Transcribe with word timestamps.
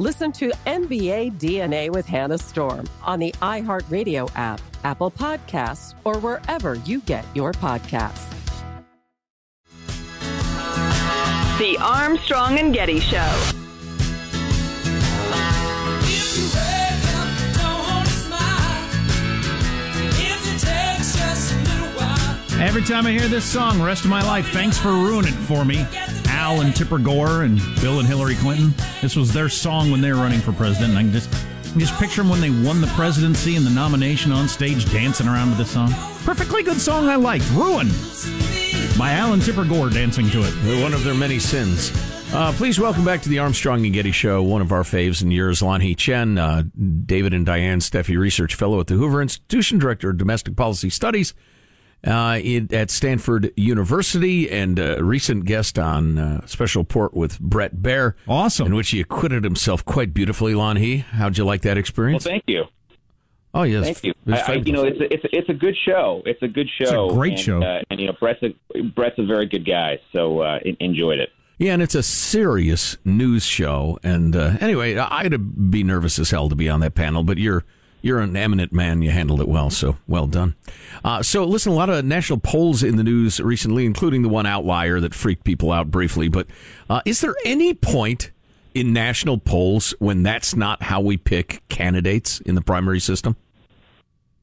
Listen 0.00 0.32
to 0.32 0.50
NBA 0.64 1.38
DNA 1.38 1.90
with 1.90 2.06
Hannah 2.06 2.38
Storm 2.38 2.88
on 3.02 3.18
the 3.18 3.32
iHeartRadio 3.42 4.30
app, 4.34 4.58
Apple 4.82 5.10
Podcasts, 5.10 5.94
or 6.04 6.18
wherever 6.20 6.76
you 6.86 7.02
get 7.02 7.22
your 7.34 7.52
podcasts. 7.52 8.26
The 11.58 11.76
Armstrong 11.82 12.58
and 12.58 12.72
Getty 12.72 12.98
Show. 13.00 13.18
Every 22.58 22.82
time 22.82 23.04
I 23.04 23.12
hear 23.12 23.28
this 23.28 23.44
song, 23.44 23.82
rest 23.82 24.04
of 24.04 24.10
my 24.10 24.22
life, 24.22 24.48
thanks 24.48 24.78
for 24.78 24.88
ruining 24.88 25.34
it 25.34 25.40
for 25.40 25.66
me. 25.66 25.84
Al 26.28 26.62
and 26.62 26.74
Tipper 26.74 26.98
Gore 26.98 27.42
and 27.42 27.60
Bill 27.82 27.98
and 27.98 28.08
Hillary 28.08 28.36
Clinton. 28.36 28.72
This 29.00 29.16
was 29.16 29.32
their 29.32 29.48
song 29.48 29.90
when 29.90 30.02
they 30.02 30.12
were 30.12 30.18
running 30.18 30.40
for 30.40 30.52
president. 30.52 30.90
And 30.90 30.98
I 30.98 31.02
can 31.02 31.12
just, 31.12 31.34
I 31.34 31.70
can 31.70 31.80
just 31.80 31.98
picture 31.98 32.20
them 32.22 32.28
when 32.28 32.40
they 32.40 32.50
won 32.50 32.82
the 32.82 32.86
presidency 32.88 33.56
and 33.56 33.64
the 33.64 33.70
nomination 33.70 34.30
on 34.30 34.46
stage 34.46 34.90
dancing 34.92 35.26
around 35.26 35.48
with 35.48 35.58
this 35.58 35.70
song. 35.70 35.90
Perfectly 36.24 36.62
good 36.62 36.80
song 36.80 37.08
I 37.08 37.16
liked. 37.16 37.50
Ruin 37.52 37.88
by 38.98 39.12
Alan 39.12 39.40
Tipper 39.40 39.64
Gore 39.64 39.88
dancing 39.88 40.28
to 40.30 40.40
it. 40.42 40.82
One 40.82 40.92
of 40.92 41.02
their 41.02 41.14
many 41.14 41.38
sins. 41.38 41.90
Uh, 42.32 42.52
please 42.52 42.78
welcome 42.78 43.04
back 43.04 43.22
to 43.22 43.28
the 43.28 43.38
Armstrong 43.38 43.84
and 43.84 43.92
Getty 43.92 44.12
Show, 44.12 44.42
one 44.42 44.62
of 44.62 44.70
our 44.70 44.82
faves 44.82 45.20
and 45.20 45.32
years, 45.32 45.62
Lanhee 45.62 45.96
Chen, 45.96 46.38
uh, 46.38 46.62
David 47.04 47.34
and 47.34 47.44
Diane 47.44 47.80
Steffy 47.80 48.16
Research 48.16 48.54
Fellow 48.54 48.78
at 48.78 48.86
the 48.86 48.94
Hoover 48.94 49.20
Institution, 49.20 49.78
Director 49.78 50.10
of 50.10 50.18
Domestic 50.18 50.54
Policy 50.54 50.90
Studies 50.90 51.34
uh, 52.06 52.38
in, 52.42 52.72
at 52.72 52.90
Stanford 52.90 53.52
University, 53.56 54.50
and 54.50 54.78
a 54.78 55.02
recent 55.02 55.44
guest 55.44 55.78
on 55.78 56.18
uh, 56.18 56.46
Special 56.46 56.82
Report 56.82 57.14
with 57.14 57.38
Bret 57.40 57.76
Baier. 57.76 58.14
Awesome. 58.28 58.68
In 58.68 58.74
which 58.74 58.90
he 58.90 59.00
acquitted 59.00 59.44
himself 59.44 59.84
quite 59.84 60.14
beautifully, 60.14 60.54
Lanhee. 60.54 61.02
How'd 61.02 61.38
you 61.38 61.44
like 61.44 61.62
that 61.62 61.76
experience? 61.78 62.24
Well, 62.24 62.32
thank 62.32 62.44
you. 62.46 62.64
Oh 63.52 63.64
yes, 63.64 63.84
thank 63.84 64.04
you. 64.04 64.14
I, 64.32 64.40
I, 64.40 64.52
you 64.54 64.72
know, 64.72 64.84
it's 64.84 65.00
a, 65.00 65.12
it's 65.12 65.24
a, 65.24 65.36
it's 65.36 65.48
a 65.48 65.54
good 65.54 65.76
show. 65.84 66.22
It's 66.24 66.40
a 66.40 66.46
good 66.46 66.68
show. 66.68 67.06
It's 67.06 67.12
a 67.12 67.16
great 67.16 67.32
and, 67.32 67.40
show. 67.40 67.62
Uh, 67.62 67.80
and 67.90 67.98
you 68.00 68.06
know, 68.06 68.12
Bret's 68.12 68.40
a, 68.42 68.82
Bret's 68.82 69.18
a 69.18 69.26
very 69.26 69.46
good 69.46 69.66
guy, 69.66 69.98
so 70.12 70.40
uh, 70.40 70.60
enjoyed 70.78 71.18
it. 71.18 71.30
Yeah, 71.58 71.74
and 71.74 71.82
it's 71.82 71.96
a 71.96 72.02
serious 72.02 72.96
news 73.04 73.44
show. 73.44 73.98
And 74.02 74.34
uh, 74.34 74.56
anyway, 74.60 74.96
I'd 74.96 75.70
be 75.70 75.82
nervous 75.82 76.18
as 76.18 76.30
hell 76.30 76.48
to 76.48 76.54
be 76.54 76.70
on 76.70 76.80
that 76.80 76.94
panel, 76.94 77.24
but 77.24 77.38
you're 77.38 77.64
you're 78.02 78.20
an 78.20 78.36
eminent 78.36 78.72
man. 78.72 79.02
You 79.02 79.10
handled 79.10 79.40
it 79.40 79.48
well, 79.48 79.70
so 79.70 79.96
well 80.08 80.26
done. 80.26 80.54
Uh, 81.04 81.22
so, 81.22 81.44
listen, 81.44 81.72
a 81.72 81.74
lot 81.74 81.90
of 81.90 82.04
national 82.04 82.38
polls 82.38 82.82
in 82.82 82.96
the 82.96 83.04
news 83.04 83.40
recently, 83.40 83.86
including 83.86 84.22
the 84.22 84.28
one 84.28 84.46
outlier 84.46 85.00
that 85.00 85.14
freaked 85.14 85.44
people 85.44 85.72
out 85.72 85.90
briefly. 85.90 86.28
But 86.28 86.46
uh, 86.88 87.02
is 87.04 87.20
there 87.20 87.34
any 87.44 87.74
point 87.74 88.30
in 88.74 88.92
national 88.92 89.38
polls 89.38 89.94
when 89.98 90.22
that's 90.22 90.54
not 90.54 90.84
how 90.84 91.00
we 91.00 91.16
pick 91.16 91.62
candidates 91.68 92.40
in 92.40 92.54
the 92.54 92.62
primary 92.62 93.00
system? 93.00 93.36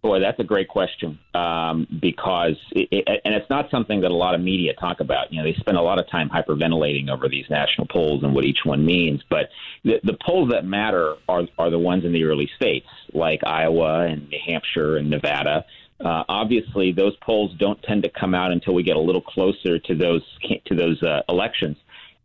Boy, 0.03 0.19
that's 0.19 0.39
a 0.39 0.43
great 0.43 0.67
question 0.67 1.17
um, 1.33 1.87
because, 2.01 2.55
it, 2.71 2.87
it, 2.91 3.21
and 3.25 3.33
it's 3.33 3.49
not 3.49 3.69
something 3.71 4.01
that 4.01 4.11
a 4.11 4.15
lot 4.15 4.35
of 4.35 4.41
media 4.41 4.73
talk 4.79 4.99
about. 4.99 5.33
You 5.33 5.39
know, 5.39 5.43
they 5.43 5.57
spend 5.59 5.75
a 5.75 5.81
lot 5.81 5.97
of 5.97 6.09
time 6.09 6.29
hyperventilating 6.29 7.09
over 7.09 7.27
these 7.27 7.45
national 7.49 7.87
polls 7.87 8.23
and 8.23 8.33
what 8.33 8.45
each 8.45 8.59
one 8.63 8.85
means. 8.85 9.21
But 9.29 9.49
the, 9.83 9.99
the 10.03 10.15
polls 10.23 10.51
that 10.51 10.65
matter 10.65 11.15
are 11.27 11.43
are 11.57 11.71
the 11.71 11.79
ones 11.79 12.05
in 12.05 12.13
the 12.13 12.23
early 12.25 12.49
states, 12.55 12.87
like 13.13 13.41
Iowa 13.43 14.05
and 14.05 14.29
New 14.29 14.39
Hampshire 14.45 14.97
and 14.97 15.09
Nevada. 15.09 15.65
Uh, 15.99 16.23
obviously, 16.29 16.91
those 16.91 17.15
polls 17.17 17.51
don't 17.57 17.81
tend 17.81 18.03
to 18.03 18.09
come 18.09 18.35
out 18.35 18.51
until 18.51 18.75
we 18.75 18.83
get 18.83 18.97
a 18.97 19.01
little 19.01 19.21
closer 19.21 19.79
to 19.79 19.95
those 19.95 20.21
to 20.67 20.75
those 20.75 21.01
uh, 21.01 21.21
elections. 21.27 21.75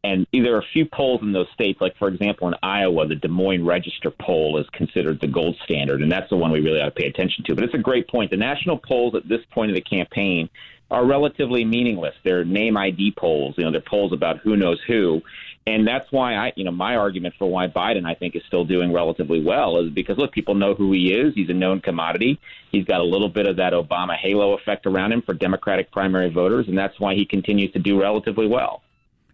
And 0.04 0.26
there 0.32 0.56
are 0.56 0.58
a 0.58 0.72
few 0.72 0.84
polls 0.84 1.20
in 1.22 1.32
those 1.32 1.46
states, 1.54 1.80
like 1.80 1.96
for 1.96 2.08
example 2.08 2.48
in 2.48 2.54
Iowa, 2.60 3.06
the 3.06 3.14
Des 3.14 3.28
Moines 3.28 3.64
Register 3.64 4.10
poll 4.10 4.58
is 4.58 4.66
considered 4.72 5.20
the 5.20 5.28
gold 5.28 5.56
standard, 5.62 6.02
and 6.02 6.10
that's 6.10 6.28
the 6.28 6.36
one 6.36 6.50
we 6.50 6.60
really 6.60 6.80
ought 6.80 6.86
to 6.86 6.90
pay 6.90 7.06
attention 7.06 7.44
to. 7.44 7.54
But 7.54 7.62
it's 7.62 7.74
a 7.74 7.78
great 7.78 8.08
point. 8.08 8.32
The 8.32 8.36
national 8.36 8.78
polls 8.78 9.14
at 9.14 9.28
this 9.28 9.42
point 9.52 9.70
of 9.70 9.76
the 9.76 9.80
campaign 9.80 10.48
are 10.90 11.06
relatively 11.06 11.64
meaningless. 11.64 12.14
They're 12.24 12.44
name 12.44 12.76
ID 12.76 13.14
polls. 13.16 13.54
You 13.56 13.64
know, 13.64 13.70
they're 13.70 13.80
polls 13.80 14.12
about 14.12 14.38
who 14.38 14.56
knows 14.56 14.80
who, 14.88 15.22
and 15.68 15.86
that's 15.86 16.10
why 16.10 16.34
I, 16.34 16.52
you 16.56 16.64
know, 16.64 16.72
my 16.72 16.96
argument 16.96 17.36
for 17.38 17.48
why 17.48 17.68
Biden 17.68 18.04
I 18.04 18.14
think 18.14 18.34
is 18.34 18.42
still 18.48 18.64
doing 18.64 18.92
relatively 18.92 19.40
well 19.40 19.78
is 19.78 19.90
because 19.90 20.18
look, 20.18 20.32
people 20.32 20.56
know 20.56 20.74
who 20.74 20.92
he 20.92 21.12
is. 21.12 21.32
He's 21.36 21.48
a 21.48 21.54
known 21.54 21.80
commodity. 21.80 22.40
He's 22.72 22.84
got 22.84 23.00
a 23.00 23.04
little 23.04 23.28
bit 23.28 23.46
of 23.46 23.56
that 23.58 23.72
Obama 23.72 24.16
halo 24.16 24.54
effect 24.54 24.84
around 24.86 25.12
him 25.12 25.22
for 25.22 25.32
Democratic 25.32 25.92
primary 25.92 26.30
voters, 26.30 26.66
and 26.66 26.76
that's 26.76 26.98
why 26.98 27.14
he 27.14 27.24
continues 27.24 27.70
to 27.74 27.78
do 27.78 28.00
relatively 28.00 28.48
well. 28.48 28.82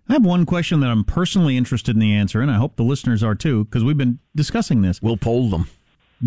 I 0.09 0.15
have 0.15 0.25
one 0.25 0.47
question 0.47 0.81
that 0.81 0.91
I'm 0.91 1.05
personally 1.05 1.57
interested 1.57 1.95
in 1.95 2.01
the 2.01 2.15
answer, 2.15 2.41
and 2.41 2.51
I 2.51 2.55
hope 2.55 2.77
the 2.77 2.83
listeners 2.83 3.23
are 3.23 3.35
too, 3.35 3.65
because 3.65 3.85
we've 3.85 3.97
been 3.97 4.21
discussing 4.35 4.81
this. 4.81 5.03
We'll 5.03 5.19
poll 5.19 5.51
them. 5.51 5.69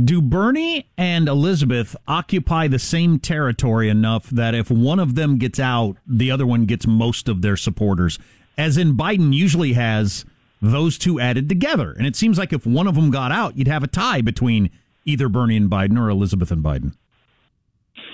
Do 0.05 0.21
Bernie 0.21 0.89
and 0.97 1.27
Elizabeth 1.27 1.95
occupy 2.07 2.67
the 2.67 2.79
same 2.79 3.19
territory 3.19 3.89
enough 3.89 4.29
that 4.29 4.55
if 4.55 4.69
one 4.71 4.99
of 4.99 5.15
them 5.15 5.37
gets 5.37 5.59
out, 5.59 5.97
the 6.07 6.31
other 6.31 6.45
one 6.45 6.65
gets 6.65 6.87
most 6.87 7.27
of 7.27 7.41
their 7.41 7.57
supporters? 7.57 8.17
As 8.57 8.77
in, 8.77 8.95
Biden 8.95 9.33
usually 9.33 9.73
has 9.73 10.25
those 10.61 10.97
two 10.97 11.19
added 11.19 11.49
together. 11.49 11.91
And 11.91 12.05
it 12.05 12.15
seems 12.15 12.37
like 12.37 12.53
if 12.53 12.65
one 12.65 12.87
of 12.87 12.95
them 12.95 13.09
got 13.11 13.31
out, 13.31 13.57
you'd 13.57 13.67
have 13.67 13.83
a 13.83 13.87
tie 13.87 14.21
between 14.21 14.69
either 15.03 15.27
Bernie 15.27 15.57
and 15.57 15.69
Biden 15.69 15.99
or 15.99 16.09
Elizabeth 16.09 16.51
and 16.51 16.63
Biden. 16.63 16.93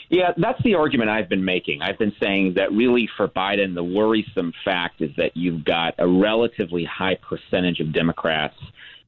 Yeah, 0.09 0.31
that's 0.37 0.61
the 0.63 0.75
argument 0.75 1.09
I've 1.09 1.27
been 1.27 1.43
making. 1.43 1.81
I've 1.81 1.97
been 1.97 2.13
saying 2.21 2.53
that 2.55 2.71
really 2.71 3.09
for 3.17 3.27
Biden, 3.27 3.75
the 3.75 3.83
worrisome 3.83 4.53
fact 4.63 5.01
is 5.01 5.11
that 5.17 5.35
you've 5.35 5.65
got 5.65 5.95
a 5.97 6.07
relatively 6.07 6.85
high 6.85 7.15
percentage 7.15 7.81
of 7.81 7.91
Democrats 7.91 8.55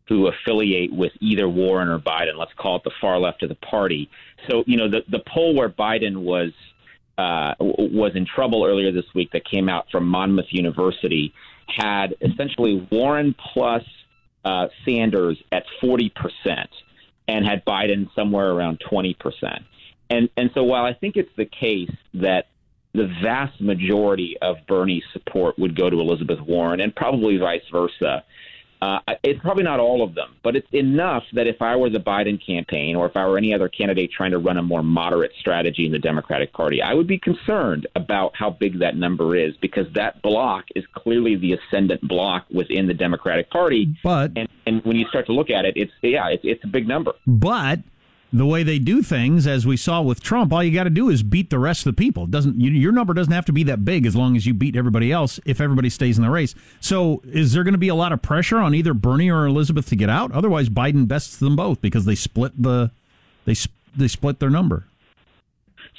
who 0.09 0.27
affiliate 0.27 0.91
with 0.91 1.13
either 1.21 1.47
Warren 1.47 1.87
or 1.87 1.99
Biden. 1.99 2.37
Let's 2.37 2.51
call 2.57 2.77
it 2.77 2.83
the 2.83 2.91
far 2.99 3.19
left 3.19 3.43
of 3.43 3.49
the 3.49 3.55
party. 3.55 4.09
So, 4.49 4.63
you 4.65 4.75
know, 4.75 4.89
the, 4.89 5.01
the 5.07 5.23
poll 5.25 5.55
where 5.55 5.69
Biden 5.69 6.17
was 6.23 6.51
uh, 7.17 7.53
was 7.59 8.13
in 8.15 8.25
trouble 8.25 8.65
earlier 8.65 8.93
this 8.93 9.05
week 9.13 9.31
that 9.33 9.43
came 9.45 9.67
out 9.67 9.87
from 9.91 10.07
Monmouth 10.07 10.45
University 10.51 11.33
had 11.67 12.15
essentially 12.21 12.87
Warren 12.91 13.35
plus 13.53 13.83
uh, 14.45 14.67
Sanders 14.85 15.37
at 15.51 15.63
40% 15.83 16.11
and 17.27 17.45
had 17.45 17.63
Biden 17.65 18.07
somewhere 18.15 18.51
around 18.51 18.81
20%. 18.89 19.15
And 20.09 20.29
and 20.37 20.49
so 20.53 20.63
while 20.63 20.85
I 20.85 20.93
think 20.93 21.15
it's 21.17 21.35
the 21.37 21.45
case 21.45 21.91
that 22.15 22.47
the 22.93 23.07
vast 23.21 23.61
majority 23.61 24.35
of 24.41 24.57
Bernie's 24.67 25.03
support 25.13 25.57
would 25.59 25.75
go 25.75 25.89
to 25.89 25.99
Elizabeth 25.99 26.39
Warren, 26.41 26.79
and 26.79 26.95
probably 26.95 27.37
vice 27.37 27.61
versa. 27.71 28.23
Uh, 28.81 28.99
it's 29.23 29.41
probably 29.41 29.63
not 29.63 29.81
all 29.81 30.01
of 30.01 30.15
them, 30.15 30.37
but 30.41 30.55
it's 30.55 30.71
enough 30.71 31.23
that 31.33 31.47
if 31.47 31.61
I 31.61 31.75
were 31.75 31.89
the 31.89 31.99
Biden 31.99 32.39
campaign 32.43 32.95
or 32.95 33.05
if 33.07 33.17
I 33.17 33.27
were 33.27 33.37
any 33.37 33.53
other 33.53 33.67
candidate 33.67 34.09
trying 34.09 34.31
to 34.31 34.37
run 34.37 34.55
a 34.55 34.61
more 34.61 34.81
moderate 34.81 35.33
strategy 35.37 35.85
in 35.85 35.91
the 35.91 35.99
Democratic 35.99 36.53
Party, 36.53 36.81
I 36.81 36.93
would 36.93 37.05
be 37.05 37.17
concerned 37.19 37.87
about 37.95 38.31
how 38.37 38.51
big 38.51 38.79
that 38.79 38.95
number 38.95 39.35
is 39.35 39.53
because 39.57 39.87
that 39.95 40.21
block 40.21 40.63
is 40.77 40.85
clearly 40.93 41.35
the 41.35 41.57
ascendant 41.59 42.07
block 42.07 42.45
within 42.49 42.87
the 42.87 42.93
Democratic 42.93 43.49
Party. 43.49 43.97
But 44.01 44.31
and, 44.37 44.47
and 44.65 44.81
when 44.85 44.95
you 44.95 45.05
start 45.09 45.25
to 45.25 45.33
look 45.33 45.49
at 45.49 45.65
it, 45.65 45.73
it's 45.75 45.91
yeah, 46.01 46.29
it's, 46.29 46.43
it's 46.45 46.63
a 46.63 46.67
big 46.67 46.87
number. 46.87 47.11
But 47.27 47.79
the 48.31 48.45
way 48.45 48.61
they 48.61 48.77
do 48.77 49.01
things, 49.01 49.47
as 49.47 49.65
we 49.65 49.75
saw 49.75 50.01
with 50.01 50.21
Trump, 50.21 50.53
all 50.53 50.63
you 50.63 50.71
got 50.71 50.83
to 50.83 50.91
do 50.91 51.09
is 51.09 51.23
beat 51.23 51.49
the 51.49 51.57
rest 51.57 51.85
of 51.85 51.95
the 51.95 51.99
people. 51.99 52.27
Doesn't 52.27 52.59
you, 52.59 52.71
your 52.71 52.91
number 52.91 53.13
doesn't 53.13 53.33
have 53.33 53.45
to 53.45 53.53
be 53.53 53.63
that 53.63 53.83
big 53.83 54.05
as 54.05 54.15
long 54.15 54.35
as 54.35 54.45
you 54.45 54.53
beat 54.53 54.75
everybody 54.75 55.11
else. 55.11 55.39
If 55.45 55.59
everybody 55.59 55.89
stays 55.89 56.17
in 56.17 56.23
the 56.23 56.29
race, 56.29 56.53
so 56.79 57.21
is 57.25 57.53
there 57.53 57.63
going 57.63 57.73
to 57.73 57.79
be 57.79 57.87
a 57.87 57.95
lot 57.95 58.11
of 58.11 58.21
pressure 58.21 58.57
on 58.57 58.75
either 58.75 58.93
Bernie 58.93 59.31
or 59.31 59.45
Elizabeth 59.45 59.87
to 59.87 59.95
get 59.95 60.09
out? 60.09 60.31
Otherwise, 60.31 60.69
Biden 60.69 61.07
bests 61.07 61.37
them 61.37 61.55
both 61.55 61.81
because 61.81 62.05
they 62.05 62.15
split 62.15 62.61
the 62.61 62.91
they 63.45 63.55
they 63.97 64.07
split 64.07 64.39
their 64.39 64.51
number. 64.51 64.85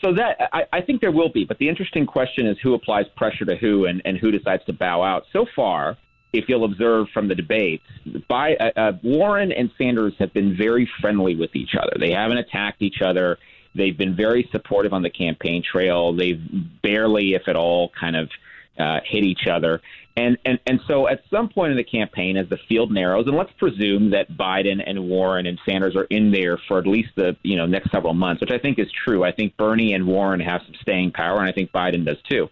So 0.00 0.14
that 0.14 0.36
I, 0.52 0.64
I 0.72 0.80
think 0.80 1.00
there 1.00 1.12
will 1.12 1.28
be, 1.28 1.44
but 1.44 1.58
the 1.58 1.68
interesting 1.68 2.06
question 2.06 2.46
is 2.46 2.56
who 2.62 2.74
applies 2.74 3.06
pressure 3.16 3.44
to 3.44 3.56
who 3.56 3.86
and, 3.86 4.00
and 4.04 4.16
who 4.16 4.30
decides 4.30 4.64
to 4.66 4.72
bow 4.72 5.02
out. 5.02 5.24
So 5.32 5.46
far, 5.54 5.98
if 6.32 6.48
you'll 6.48 6.64
observe 6.64 7.08
from 7.12 7.28
the 7.28 7.34
debates, 7.34 7.84
by, 8.28 8.54
uh, 8.56 8.70
uh, 8.76 8.92
Warren 9.02 9.52
and 9.52 9.70
Sanders 9.76 10.14
have 10.18 10.32
been 10.32 10.56
very 10.56 10.88
friendly 11.00 11.34
with 11.36 11.54
each 11.54 11.74
other. 11.80 11.96
They 11.98 12.12
haven't 12.12 12.38
attacked 12.38 12.82
each 12.82 13.02
other. 13.02 13.38
They've 13.74 13.96
been 13.96 14.16
very 14.16 14.48
supportive 14.50 14.92
on 14.92 15.02
the 15.02 15.10
campaign 15.10 15.62
trail. 15.62 16.12
They've 16.12 16.40
barely, 16.82 17.34
if 17.34 17.48
at 17.48 17.56
all, 17.56 17.90
kind 17.98 18.16
of 18.16 18.30
uh, 18.78 19.00
hit 19.04 19.24
each 19.24 19.46
other. 19.50 19.80
And, 20.16 20.38
and 20.44 20.58
and 20.66 20.80
so 20.88 21.08
at 21.08 21.22
some 21.30 21.48
point 21.48 21.70
in 21.70 21.76
the 21.76 21.84
campaign, 21.84 22.36
as 22.36 22.48
the 22.48 22.58
field 22.68 22.90
narrows, 22.90 23.26
and 23.26 23.36
let's 23.36 23.52
presume 23.52 24.10
that 24.10 24.30
Biden 24.30 24.82
and 24.84 25.08
Warren 25.08 25.46
and 25.46 25.58
Sanders 25.66 25.94
are 25.94 26.04
in 26.04 26.32
there 26.32 26.58
for 26.68 26.78
at 26.78 26.86
least 26.86 27.10
the 27.16 27.36
you 27.42 27.56
know 27.56 27.64
next 27.64 27.92
several 27.92 28.12
months, 28.12 28.40
which 28.40 28.50
I 28.50 28.58
think 28.58 28.78
is 28.78 28.88
true. 29.04 29.24
I 29.24 29.30
think 29.32 29.56
Bernie 29.56 29.94
and 29.94 30.06
Warren 30.06 30.40
have 30.40 30.62
some 30.66 30.74
staying 30.82 31.12
power, 31.12 31.38
and 31.38 31.48
I 31.48 31.52
think 31.52 31.70
Biden 31.70 32.04
does 32.04 32.18
too. 32.28 32.48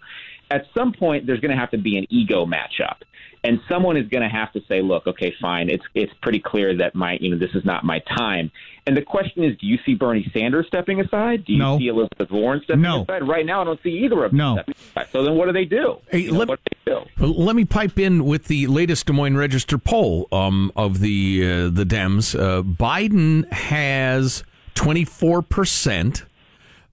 At 0.50 0.66
some 0.74 0.92
point, 0.92 1.26
there's 1.26 1.40
going 1.40 1.50
to 1.50 1.58
have 1.58 1.72
to 1.72 1.78
be 1.78 1.98
an 1.98 2.06
ego 2.10 2.46
matchup 2.46 3.02
and 3.44 3.60
someone 3.68 3.96
is 3.96 4.08
going 4.08 4.22
to 4.22 4.28
have 4.28 4.52
to 4.52 4.60
say, 4.68 4.82
"Look, 4.82 5.06
okay, 5.06 5.34
fine. 5.40 5.68
It's 5.68 5.84
it's 5.94 6.12
pretty 6.22 6.40
clear 6.40 6.76
that 6.76 6.94
my 6.94 7.18
you 7.20 7.30
know 7.30 7.38
this 7.38 7.54
is 7.54 7.64
not 7.64 7.84
my 7.84 8.00
time." 8.16 8.50
And 8.86 8.96
the 8.96 9.02
question 9.02 9.44
is, 9.44 9.56
do 9.58 9.66
you 9.66 9.78
see 9.84 9.94
Bernie 9.94 10.30
Sanders 10.32 10.66
stepping 10.66 11.00
aside? 11.00 11.44
Do 11.44 11.52
you 11.52 11.58
no. 11.58 11.78
see 11.78 11.88
Elizabeth 11.88 12.30
Warren 12.30 12.62
stepping 12.64 12.82
no. 12.82 13.02
aside? 13.02 13.28
Right 13.28 13.44
now, 13.44 13.60
I 13.60 13.64
don't 13.64 13.82
see 13.82 13.90
either 13.90 14.24
of 14.24 14.30
them 14.30 14.38
no. 14.38 14.54
stepping 14.54 14.74
aside. 14.74 15.08
So 15.12 15.22
then, 15.24 15.36
what 15.36 15.46
do 15.46 15.52
they 15.52 15.66
do? 15.66 15.98
Hey, 16.10 16.20
you 16.20 16.32
know, 16.32 16.38
let, 16.38 16.48
what 16.48 16.60
do 16.64 16.76
they 16.86 16.92
do? 17.26 17.32
let 17.32 17.54
me 17.54 17.64
pipe 17.64 17.98
in 17.98 18.24
with 18.24 18.46
the 18.46 18.66
latest 18.66 19.06
Des 19.06 19.12
Moines 19.12 19.36
Register 19.36 19.78
poll 19.78 20.26
um, 20.32 20.72
of 20.74 21.00
the 21.00 21.42
uh, 21.44 21.70
the 21.70 21.84
Dems. 21.84 22.38
Uh, 22.38 22.62
Biden 22.62 23.50
has 23.52 24.42
twenty 24.74 25.04
four 25.04 25.42
percent. 25.42 26.24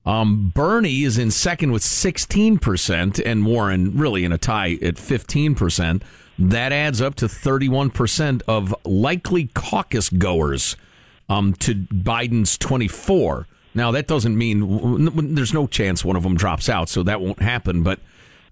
Um, 0.06 0.52
Bernie 0.54 1.04
is 1.04 1.18
in 1.18 1.32
second 1.32 1.72
with 1.72 1.82
16%, 1.82 3.20
and 3.26 3.46
Warren 3.46 3.98
really 3.98 4.24
in 4.24 4.32
a 4.32 4.38
tie 4.38 4.74
at 4.74 4.96
15%. 4.96 6.04
That 6.38 6.72
adds 6.72 7.02
up 7.02 7.16
to 7.16 7.28
31% 7.28 8.42
of 8.48 8.76
likely 8.84 9.48
caucus 9.54 10.10
goers 10.10 10.76
um, 11.30 11.54
to 11.56 11.76
Biden's 11.76 12.58
24. 12.58 13.48
Now, 13.74 13.92
that 13.92 14.08
doesn't 14.08 14.38
mean 14.38 15.36
there's 15.36 15.54
no 15.54 15.68
chance 15.68 16.04
one 16.04 16.16
of 16.16 16.24
them 16.24 16.36
drops 16.36 16.70
out, 16.70 16.88
so 16.90 17.04
that 17.04 17.20
won't 17.20 17.42
happen. 17.42 17.84
But 17.84 18.00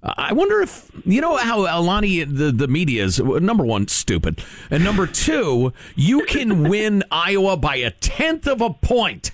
I 0.03 0.33
wonder 0.33 0.61
if, 0.61 0.91
you 1.05 1.21
know, 1.21 1.37
how 1.37 1.61
Alani, 1.61 2.25
the, 2.25 2.51
the 2.51 2.67
media 2.67 3.05
is 3.05 3.19
number 3.19 3.63
one, 3.63 3.87
stupid. 3.87 4.43
And 4.69 4.83
number 4.83 5.07
two, 5.07 5.71
you 5.95 6.25
can 6.25 6.63
win 6.69 7.03
Iowa 7.09 7.55
by 7.55 7.77
a 7.77 7.91
tenth 7.91 8.47
of 8.47 8.59
a 8.59 8.71
point 8.71 9.31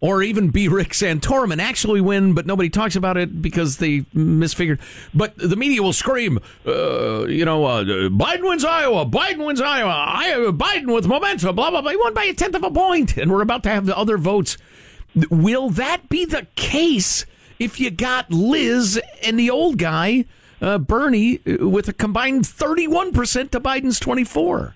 or 0.00 0.22
even 0.22 0.50
be 0.50 0.68
Rick 0.68 0.90
Santorum 0.90 1.52
and 1.52 1.60
actually 1.60 2.00
win, 2.00 2.34
but 2.34 2.46
nobody 2.46 2.68
talks 2.68 2.96
about 2.96 3.16
it 3.16 3.40
because 3.40 3.78
they 3.78 4.00
misfigured. 4.14 4.80
But 5.14 5.36
the 5.36 5.56
media 5.56 5.82
will 5.82 5.92
scream, 5.92 6.40
uh, 6.66 7.24
you 7.26 7.44
know, 7.44 7.64
uh, 7.64 7.84
Biden 7.84 8.48
wins 8.48 8.64
Iowa, 8.64 9.06
Biden 9.06 9.46
wins 9.46 9.60
Iowa, 9.60 10.52
Biden 10.52 10.92
with 10.92 11.06
momentum, 11.06 11.54
blah, 11.54 11.70
blah, 11.70 11.80
blah. 11.80 11.90
He 11.90 11.96
won 11.96 12.14
by 12.14 12.24
a 12.24 12.34
tenth 12.34 12.54
of 12.54 12.64
a 12.64 12.70
point, 12.70 13.16
and 13.16 13.32
we're 13.32 13.42
about 13.42 13.62
to 13.64 13.70
have 13.70 13.86
the 13.86 13.96
other 13.96 14.18
votes. 14.18 14.58
Will 15.30 15.70
that 15.70 16.08
be 16.08 16.24
the 16.24 16.46
case 16.56 17.24
if 17.58 17.78
you 17.78 17.90
got 17.90 18.30
Liz 18.30 19.00
and 19.22 19.38
the 19.38 19.48
old 19.50 19.78
guy, 19.78 20.24
uh, 20.60 20.78
Bernie, 20.78 21.38
with 21.46 21.88
a 21.88 21.92
combined 21.92 22.44
31% 22.44 23.50
to 23.50 23.60
Biden's 23.60 24.00
24? 24.00 24.74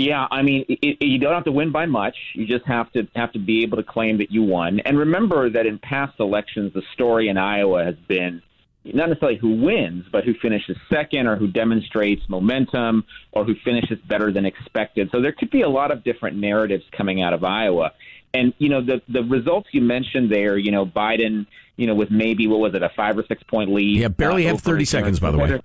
Yeah, 0.00 0.26
I 0.30 0.40
mean, 0.40 0.64
it, 0.68 1.02
you 1.02 1.18
don't 1.18 1.34
have 1.34 1.44
to 1.44 1.52
win 1.52 1.72
by 1.72 1.84
much. 1.84 2.16
You 2.34 2.46
just 2.46 2.64
have 2.66 2.90
to 2.92 3.06
have 3.14 3.32
to 3.32 3.38
be 3.38 3.62
able 3.62 3.76
to 3.76 3.82
claim 3.82 4.16
that 4.18 4.30
you 4.30 4.42
won. 4.42 4.80
And 4.80 4.98
remember 4.98 5.50
that 5.50 5.66
in 5.66 5.78
past 5.78 6.18
elections, 6.18 6.72
the 6.72 6.82
story 6.94 7.28
in 7.28 7.36
Iowa 7.36 7.84
has 7.84 7.96
been 8.08 8.40
not 8.82 9.10
necessarily 9.10 9.36
who 9.36 9.62
wins, 9.62 10.06
but 10.10 10.24
who 10.24 10.32
finishes 10.32 10.78
second, 10.88 11.26
or 11.26 11.36
who 11.36 11.46
demonstrates 11.46 12.22
momentum, 12.30 13.04
or 13.32 13.44
who 13.44 13.54
finishes 13.62 13.98
better 14.08 14.32
than 14.32 14.46
expected. 14.46 15.10
So 15.12 15.20
there 15.20 15.32
could 15.32 15.50
be 15.50 15.60
a 15.60 15.68
lot 15.68 15.90
of 15.90 16.02
different 16.02 16.38
narratives 16.38 16.84
coming 16.96 17.20
out 17.20 17.34
of 17.34 17.44
Iowa. 17.44 17.92
And 18.32 18.54
you 18.56 18.70
know, 18.70 18.82
the 18.82 19.02
the 19.08 19.22
results 19.24 19.68
you 19.72 19.82
mentioned 19.82 20.32
there, 20.32 20.56
you 20.56 20.72
know, 20.72 20.86
Biden, 20.86 21.46
you 21.76 21.86
know, 21.86 21.94
with 21.94 22.10
maybe 22.10 22.46
what 22.46 22.60
was 22.60 22.74
it, 22.74 22.82
a 22.82 22.88
five 22.96 23.18
or 23.18 23.24
six 23.26 23.42
point 23.42 23.70
lead? 23.70 23.98
Yeah, 23.98 24.08
barely 24.08 24.46
uh, 24.46 24.52
have 24.52 24.62
thirty 24.62 24.86
seconds, 24.86 25.20
by 25.20 25.30
the 25.30 25.38
way. 25.38 25.60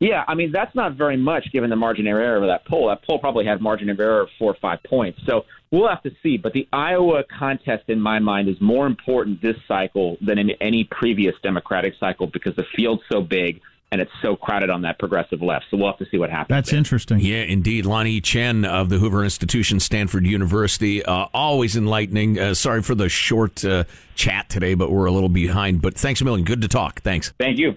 Yeah, 0.00 0.24
I 0.28 0.34
mean 0.34 0.52
that's 0.52 0.74
not 0.74 0.94
very 0.94 1.16
much 1.16 1.50
given 1.52 1.70
the 1.70 1.76
margin 1.76 2.06
of 2.06 2.16
error 2.16 2.36
of 2.36 2.46
that 2.46 2.64
poll. 2.66 2.88
That 2.88 3.02
poll 3.02 3.18
probably 3.18 3.44
had 3.44 3.60
margin 3.60 3.90
of 3.90 3.98
error 3.98 4.22
of 4.22 4.28
four 4.38 4.52
or 4.52 4.56
five 4.60 4.82
points. 4.84 5.20
So 5.26 5.44
we'll 5.70 5.88
have 5.88 6.02
to 6.02 6.12
see. 6.22 6.36
But 6.36 6.52
the 6.52 6.68
Iowa 6.72 7.24
contest, 7.24 7.84
in 7.88 8.00
my 8.00 8.18
mind, 8.18 8.48
is 8.48 8.60
more 8.60 8.86
important 8.86 9.42
this 9.42 9.56
cycle 9.66 10.16
than 10.20 10.38
in 10.38 10.50
any 10.60 10.84
previous 10.84 11.34
Democratic 11.42 11.94
cycle 11.98 12.26
because 12.26 12.54
the 12.56 12.66
field's 12.76 13.02
so 13.10 13.20
big 13.20 13.60
and 13.90 14.00
it's 14.00 14.10
so 14.20 14.36
crowded 14.36 14.70
on 14.70 14.82
that 14.82 14.98
progressive 14.98 15.40
left. 15.40 15.66
So 15.70 15.76
we'll 15.76 15.86
have 15.86 15.98
to 15.98 16.06
see 16.10 16.18
what 16.18 16.30
happens. 16.30 16.54
That's 16.54 16.70
there. 16.70 16.78
interesting. 16.78 17.20
Yeah, 17.20 17.42
indeed. 17.42 17.86
Lanhee 17.86 18.22
Chen 18.22 18.64
of 18.64 18.90
the 18.90 18.98
Hoover 18.98 19.24
Institution, 19.24 19.80
Stanford 19.80 20.26
University, 20.26 21.02
uh, 21.04 21.26
always 21.32 21.76
enlightening. 21.76 22.38
Uh, 22.38 22.54
sorry 22.54 22.82
for 22.82 22.94
the 22.94 23.08
short 23.08 23.64
uh, 23.64 23.84
chat 24.14 24.48
today, 24.50 24.74
but 24.74 24.90
we're 24.90 25.06
a 25.06 25.10
little 25.10 25.30
behind. 25.30 25.80
But 25.80 25.94
thanks 25.94 26.20
a 26.20 26.24
million. 26.24 26.44
Good 26.44 26.60
to 26.62 26.68
talk. 26.68 27.00
Thanks. 27.00 27.32
Thank 27.38 27.58
you. 27.58 27.76